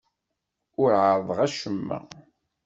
[0.81, 1.99] Ur ɛerrḍeɣ acemma.